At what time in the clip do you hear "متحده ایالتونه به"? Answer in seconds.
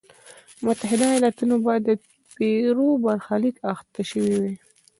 0.65-1.73